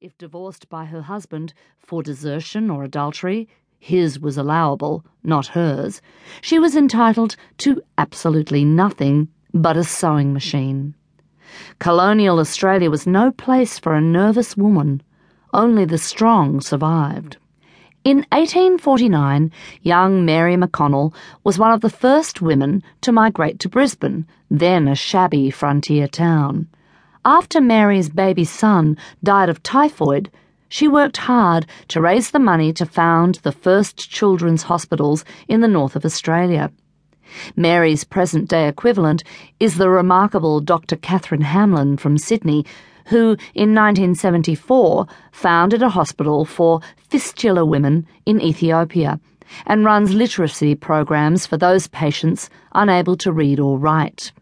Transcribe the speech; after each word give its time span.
If 0.00 0.16
divorced 0.16 0.68
by 0.68 0.84
her 0.84 1.02
husband 1.02 1.54
for 1.76 2.04
desertion 2.04 2.70
or 2.70 2.84
adultery, 2.84 3.48
his 3.80 4.20
was 4.20 4.38
allowable, 4.38 5.04
not 5.24 5.48
hers, 5.48 6.00
she 6.40 6.56
was 6.56 6.76
entitled 6.76 7.34
to 7.56 7.82
absolutely 7.98 8.64
nothing 8.64 9.26
but 9.52 9.76
a 9.76 9.82
sewing 9.82 10.32
machine. 10.32 10.94
Colonial 11.80 12.38
Australia 12.38 12.90
was 12.90 13.08
no 13.08 13.32
place 13.32 13.80
for 13.80 13.92
a 13.92 14.00
nervous 14.00 14.56
woman. 14.56 15.02
Only 15.52 15.84
the 15.84 15.98
strong 15.98 16.60
survived. 16.60 17.38
In 18.04 18.18
1849, 18.30 19.50
young 19.82 20.24
Mary 20.24 20.54
McConnel 20.54 21.12
was 21.42 21.58
one 21.58 21.72
of 21.72 21.80
the 21.80 21.90
first 21.90 22.40
women 22.40 22.84
to 23.00 23.10
migrate 23.10 23.58
to 23.58 23.68
Brisbane, 23.68 24.28
then 24.48 24.86
a 24.86 24.94
shabby 24.94 25.50
frontier 25.50 26.06
town. 26.06 26.68
After 27.28 27.60
Mary's 27.60 28.08
baby 28.08 28.46
son 28.46 28.96
died 29.22 29.50
of 29.50 29.62
typhoid, 29.62 30.30
she 30.70 30.88
worked 30.88 31.18
hard 31.18 31.66
to 31.88 32.00
raise 32.00 32.30
the 32.30 32.38
money 32.38 32.72
to 32.72 32.86
found 32.86 33.34
the 33.42 33.52
first 33.52 33.98
children's 34.10 34.62
hospitals 34.62 35.26
in 35.46 35.60
the 35.60 35.68
north 35.68 35.94
of 35.94 36.06
Australia. 36.06 36.72
Mary's 37.54 38.02
present 38.02 38.48
day 38.48 38.66
equivalent 38.66 39.24
is 39.60 39.76
the 39.76 39.90
remarkable 39.90 40.60
Dr. 40.60 40.96
Catherine 40.96 41.42
Hamlin 41.42 41.98
from 41.98 42.16
Sydney, 42.16 42.64
who 43.08 43.36
in 43.54 43.74
1974 43.74 45.06
founded 45.30 45.82
a 45.82 45.90
hospital 45.90 46.46
for 46.46 46.80
fistula 47.10 47.62
women 47.62 48.06
in 48.24 48.40
Ethiopia 48.40 49.20
and 49.66 49.84
runs 49.84 50.14
literacy 50.14 50.74
programs 50.74 51.44
for 51.44 51.58
those 51.58 51.88
patients 51.88 52.48
unable 52.72 53.18
to 53.18 53.30
read 53.30 53.60
or 53.60 53.76
write. 53.76 54.32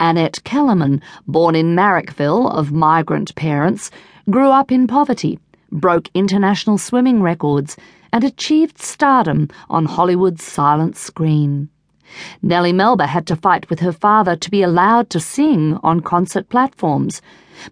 Annette 0.00 0.42
Kellerman, 0.44 1.00
born 1.26 1.54
in 1.54 1.74
Marrickville 1.76 2.50
of 2.52 2.72
migrant 2.72 3.34
parents, 3.34 3.90
grew 4.28 4.50
up 4.50 4.72
in 4.72 4.86
poverty, 4.86 5.38
broke 5.70 6.10
international 6.14 6.78
swimming 6.78 7.22
records, 7.22 7.76
and 8.12 8.24
achieved 8.24 8.80
stardom 8.80 9.48
on 9.70 9.86
Hollywood's 9.86 10.44
silent 10.44 10.96
screen. 10.96 11.68
Nellie 12.42 12.72
Melba 12.72 13.06
had 13.06 13.26
to 13.28 13.36
fight 13.36 13.70
with 13.70 13.80
her 13.80 13.92
father 13.92 14.36
to 14.36 14.50
be 14.50 14.62
allowed 14.62 15.10
to 15.10 15.20
sing 15.20 15.78
on 15.82 16.00
concert 16.00 16.48
platforms, 16.48 17.22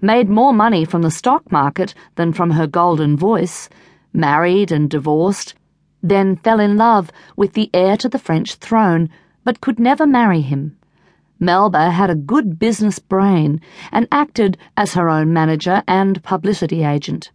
made 0.01 0.29
more 0.29 0.53
money 0.53 0.85
from 0.85 1.03
the 1.03 1.11
stock 1.11 1.51
market 1.53 1.95
than 2.17 2.33
from 2.33 2.51
her 2.51 2.67
golden 2.67 3.17
voice, 3.17 3.69
married 4.13 4.73
and 4.73 4.89
divorced, 4.89 5.55
then 6.03 6.37
fell 6.37 6.61
in 6.61 6.77
love 6.77 7.11
with 7.37 7.53
the 7.53 7.71
heir 7.73 7.97
to 7.97 8.09
the 8.09 8.19
French 8.19 8.55
throne, 8.55 9.09
but 9.45 9.61
could 9.61 9.79
never 9.79 10.07
marry 10.07 10.41
him. 10.41 10.77
Melba 11.43 11.91
had 11.91 12.09
a 12.09 12.15
good 12.15 12.61
business 12.61 13.01
brain 13.01 13.61
and 13.91 14.07
acted 14.13 14.57
as 14.77 14.95
her 14.95 15.09
own 15.09 15.33
manager 15.33 15.83
and 15.89 16.23
publicity 16.23 16.85
agent. 16.85 17.33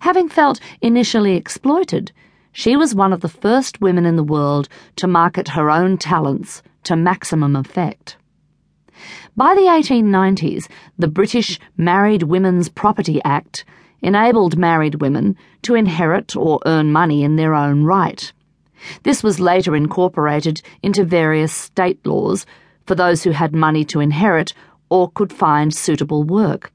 Having 0.00 0.28
felt 0.28 0.58
initially 0.80 1.36
exploited, 1.36 2.10
she 2.50 2.76
was 2.76 2.96
one 2.96 3.12
of 3.12 3.20
the 3.20 3.28
first 3.28 3.80
women 3.80 4.04
in 4.04 4.16
the 4.16 4.24
world 4.24 4.68
to 4.96 5.06
market 5.06 5.50
her 5.50 5.70
own 5.70 5.98
talents 5.98 6.64
to 6.82 6.96
maximum 6.96 7.54
effect. 7.54 8.16
By 9.36 9.54
the 9.54 9.62
1890s, 9.62 10.68
the 10.98 11.08
British 11.08 11.60
Married 11.76 12.24
Women's 12.24 12.68
Property 12.68 13.20
Act 13.24 13.64
enabled 14.02 14.58
married 14.58 14.96
women 14.96 15.36
to 15.62 15.76
inherit 15.76 16.34
or 16.34 16.58
earn 16.66 16.90
money 16.90 17.22
in 17.22 17.36
their 17.36 17.54
own 17.54 17.84
right. 17.84 18.32
This 19.04 19.22
was 19.22 19.38
later 19.38 19.76
incorporated 19.76 20.60
into 20.82 21.04
various 21.04 21.52
state 21.52 22.04
laws 22.04 22.44
for 22.86 22.94
those 22.94 23.22
who 23.22 23.30
had 23.30 23.54
money 23.54 23.84
to 23.86 24.00
inherit 24.00 24.52
or 24.90 25.10
could 25.10 25.32
find 25.32 25.74
suitable 25.74 26.24
work. 26.24 26.72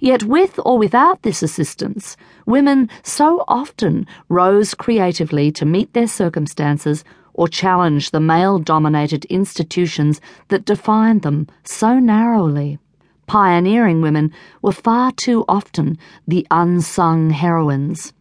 Yet, 0.00 0.22
with 0.22 0.58
or 0.64 0.78
without 0.78 1.22
this 1.22 1.42
assistance, 1.42 2.16
women 2.46 2.88
so 3.02 3.44
often 3.46 4.06
rose 4.28 4.74
creatively 4.74 5.52
to 5.52 5.66
meet 5.66 5.92
their 5.92 6.06
circumstances 6.06 7.04
or 7.34 7.46
challenge 7.46 8.10
the 8.10 8.20
male 8.20 8.58
dominated 8.58 9.26
institutions 9.26 10.20
that 10.48 10.64
defined 10.64 11.22
them 11.22 11.46
so 11.64 11.98
narrowly. 11.98 12.78
Pioneering 13.26 14.00
women 14.00 14.32
were 14.62 14.72
far 14.72 15.12
too 15.12 15.44
often 15.48 15.98
the 16.26 16.46
unsung 16.50 17.30
heroines. 17.30 18.12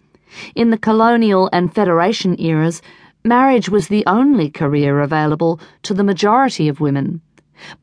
In 0.56 0.70
the 0.70 0.78
colonial 0.78 1.50
and 1.54 1.74
Federation 1.74 2.36
eras, 2.42 2.82
marriage 3.26 3.68
was 3.70 3.88
the 3.88 4.06
only 4.06 4.50
career 4.50 5.02
available 5.02 5.60
to 5.82 5.94
the 5.94 6.04
majority 6.04 6.68
of 6.68 6.80
women. 6.80 7.22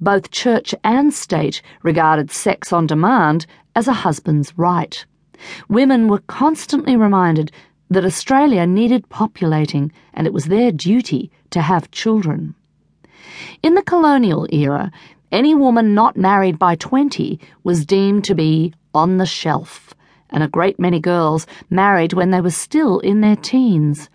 Both 0.01 0.31
church 0.31 0.75
and 0.85 1.13
state 1.13 1.61
regarded 1.83 2.31
sex 2.31 2.73
on 2.73 2.87
demand 2.87 3.47
as 3.75 3.89
a 3.89 3.93
husband's 3.93 4.57
right. 4.57 5.05
Women 5.69 6.09
were 6.09 6.23
constantly 6.29 6.97
reminded 6.97 7.51
that 7.91 8.05
Australia 8.05 8.67
needed 8.67 9.09
populating 9.09 9.93
and 10.15 10.27
it 10.27 10.33
was 10.33 10.45
their 10.47 10.71
duty 10.71 11.31
to 11.51 11.61
have 11.61 11.91
children. 11.91 12.55
In 13.63 13.75
the 13.75 13.83
colonial 13.83 14.47
era, 14.53 14.93
any 15.33 15.55
woman 15.55 15.95
not 15.95 16.17
married 16.17 16.59
by 16.59 16.77
20 16.77 17.41
was 17.65 17.87
deemed 17.87 18.25
to 18.25 18.35
be 18.35 18.73
on 18.95 19.17
the 19.17 19.27
shelf, 19.27 19.95
and 20.31 20.43
a 20.43 20.49
great 20.49 20.79
many 20.79 21.01
girls 21.01 21.47
married 21.71 22.13
when 22.13 22.31
they 22.31 22.41
were 22.41 22.51
still 22.51 22.99
in 23.01 23.21
their 23.21 23.37
teens. 23.37 24.11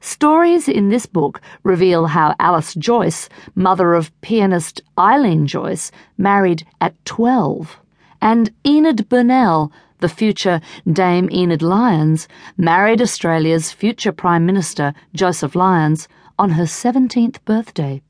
Stories 0.00 0.68
in 0.68 0.88
this 0.88 1.06
book 1.06 1.40
reveal 1.62 2.06
how 2.06 2.34
Alice 2.38 2.74
Joyce, 2.74 3.28
mother 3.54 3.94
of 3.94 4.18
pianist 4.20 4.80
Eileen 4.98 5.46
Joyce, 5.46 5.90
married 6.16 6.66
at 6.80 6.94
12, 7.04 7.78
and 8.20 8.50
Enid 8.66 9.08
Burnell, 9.08 9.72
the 10.00 10.08
future 10.08 10.60
Dame 10.90 11.28
Enid 11.30 11.62
Lyons, 11.62 12.28
married 12.56 13.02
Australia's 13.02 13.72
future 13.72 14.12
Prime 14.12 14.46
Minister, 14.46 14.94
Joseph 15.14 15.54
Lyons, 15.54 16.08
on 16.38 16.50
her 16.50 16.64
17th 16.64 17.44
birthday. 17.44 18.00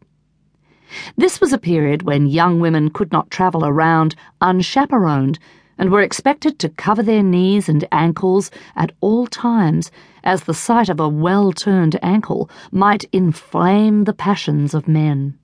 This 1.17 1.41
was 1.41 1.53
a 1.53 1.59
period 1.59 2.03
when 2.03 2.27
young 2.27 2.61
women 2.61 2.91
could 2.91 3.12
not 3.12 3.31
travel 3.31 3.65
around 3.67 4.15
unchaperoned 4.41 5.39
and 5.78 5.91
were 5.91 6.03
expected 6.03 6.59
to 6.59 6.69
cover 6.69 7.03
their 7.03 7.22
knees 7.22 7.69
and 7.69 7.87
ankles 7.93 8.50
at 8.77 8.93
all 9.00 9.27
times, 9.27 9.91
as 10.25 10.44
the 10.44 10.55
sight 10.55 10.89
of 10.89 11.00
a 11.00 11.09
well 11.09 11.53
turned 11.53 11.99
ankle 12.03 12.50
might 12.72 13.05
inflame 13.12 14.05
the 14.05 14.12
passions 14.12 14.75
of 14.75 14.89
men. 14.89 15.39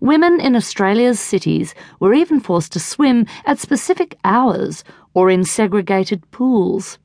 Women 0.00 0.40
in 0.40 0.56
Australia's 0.56 1.20
cities 1.20 1.74
were 2.00 2.14
even 2.14 2.40
forced 2.40 2.72
to 2.72 2.80
swim 2.80 3.26
at 3.44 3.58
specific 3.58 4.18
hours 4.24 4.84
or 5.14 5.30
in 5.30 5.44
segregated 5.44 6.28
pools. 6.30 6.98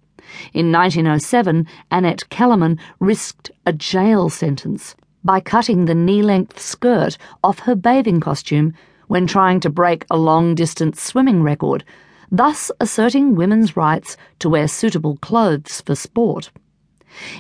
In 0.54 0.72
1907, 0.72 1.66
Annette 1.92 2.28
Kellerman 2.30 2.80
risked 3.00 3.52
a 3.66 3.72
jail 3.72 4.30
sentence 4.30 4.96
by 5.24 5.40
cutting 5.40 5.86
the 5.86 5.96
knee 5.96 6.22
length 6.22 6.60
skirt 6.60 7.18
off 7.44 7.60
her 7.60 7.76
bathing 7.76 8.20
costume 8.20 8.74
when 9.08 9.28
trying 9.28 9.60
to 9.62 9.70
break 9.70 10.06
a 10.10 10.18
long 10.18 10.54
distance 10.54 11.02
swimming 11.02 11.44
record 11.44 11.84
thus 12.32 12.72
asserting 12.80 13.36
women's 13.36 13.78
rights 13.78 14.18
to 14.40 14.50
wear 14.50 14.68
suitable 14.68 15.18
clothes 15.18 15.82
for 15.82 15.96
sport. 15.96 16.52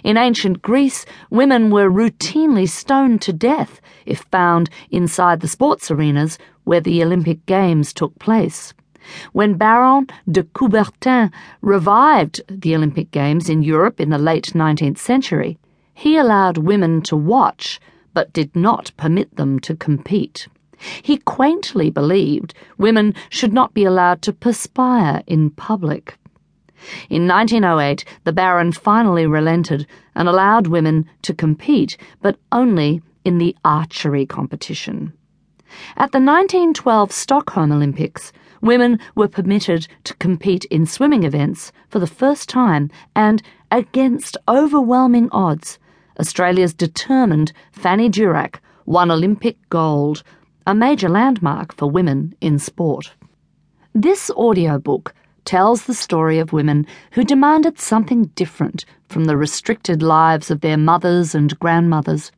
In 0.03 0.17
ancient 0.17 0.61
Greece, 0.61 1.05
women 1.29 1.69
were 1.69 1.89
routinely 1.89 2.67
stoned 2.67 3.21
to 3.23 3.33
death 3.33 3.81
if 4.05 4.25
found 4.31 4.69
inside 4.89 5.41
the 5.41 5.47
sports 5.47 5.91
arenas 5.91 6.37
where 6.63 6.81
the 6.81 7.03
Olympic 7.03 7.45
Games 7.45 7.93
took 7.93 8.17
place. 8.17 8.73
When 9.33 9.55
Baron 9.55 10.07
de 10.29 10.43
Coubertin 10.43 11.31
revived 11.61 12.41
the 12.49 12.75
Olympic 12.75 13.11
Games 13.11 13.49
in 13.49 13.63
Europe 13.63 13.99
in 13.99 14.09
the 14.09 14.17
late 14.17 14.53
19th 14.53 14.97
century, 14.97 15.57
he 15.93 16.17
allowed 16.17 16.57
women 16.57 17.01
to 17.03 17.15
watch 17.15 17.79
but 18.13 18.33
did 18.33 18.55
not 18.55 18.91
permit 18.97 19.35
them 19.35 19.59
to 19.59 19.75
compete. 19.75 20.47
He 21.01 21.17
quaintly 21.17 21.89
believed 21.89 22.53
women 22.77 23.15
should 23.29 23.53
not 23.53 23.73
be 23.73 23.83
allowed 23.83 24.21
to 24.23 24.33
perspire 24.33 25.23
in 25.27 25.49
public. 25.51 26.17
In 27.09 27.27
1908, 27.27 28.05
the 28.23 28.31
Baron 28.31 28.71
finally 28.71 29.25
relented 29.25 29.87
and 30.13 30.29
allowed 30.29 30.67
women 30.67 31.09
to 31.23 31.33
compete, 31.33 31.97
but 32.21 32.37
only 32.51 33.01
in 33.25 33.39
the 33.39 33.55
archery 33.65 34.25
competition. 34.25 35.13
At 35.97 36.11
the 36.11 36.19
1912 36.19 37.11
Stockholm 37.11 37.71
Olympics, 37.71 38.31
women 38.61 38.99
were 39.15 39.27
permitted 39.27 39.87
to 40.05 40.13
compete 40.15 40.65
in 40.65 40.85
swimming 40.85 41.23
events 41.23 41.71
for 41.89 41.99
the 41.99 42.07
first 42.07 42.47
time, 42.47 42.89
and 43.15 43.41
against 43.71 44.37
overwhelming 44.47 45.29
odds, 45.31 45.79
Australia's 46.19 46.73
determined 46.73 47.51
Fanny 47.71 48.09
Durack 48.09 48.59
won 48.85 49.11
Olympic 49.11 49.57
gold 49.69 50.23
a 50.67 50.75
major 50.75 51.07
landmark 51.07 51.73
for 51.73 51.89
women 51.89 52.35
in 52.41 52.59
sport. 52.59 53.13
This 53.95 54.29
audiobook 54.31 55.15
tells 55.45 55.85
the 55.85 55.93
story 55.93 56.39
of 56.39 56.51
women 56.51 56.85
who 57.11 57.23
demanded 57.23 57.79
something 57.79 58.25
different 58.35 58.83
from 59.07 59.25
the 59.25 59.37
restricted 59.37 60.03
lives 60.03 60.51
of 60.51 60.59
their 60.59 60.75
mothers 60.75 61.33
and 61.33 61.57
grandmothers. 61.59 62.33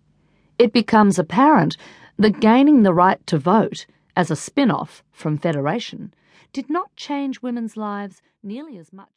It 0.59 0.71
becomes 0.71 1.17
apparent 1.17 1.75
that 2.19 2.39
gaining 2.39 2.83
the 2.83 2.93
right 2.93 3.25
to 3.25 3.39
vote 3.39 3.87
as 4.15 4.29
a 4.29 4.35
spin 4.35 4.69
off 4.69 5.03
from 5.11 5.39
Federation 5.39 6.13
did 6.53 6.69
not 6.69 6.95
change 6.95 7.41
women's 7.41 7.75
lives 7.75 8.21
nearly 8.43 8.77
as 8.77 8.93
much. 8.93 9.07